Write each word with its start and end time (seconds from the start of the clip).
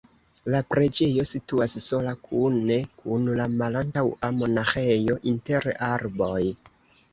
La 0.51 0.59
preĝejo 0.73 1.25
situas 1.31 1.75
sola 1.87 2.13
kune 2.29 2.79
kun 3.03 3.29
la 3.41 3.47
malantaŭa 3.61 4.33
monaĥejo 4.41 5.21
inter 5.35 5.71
arboj. 5.93 6.43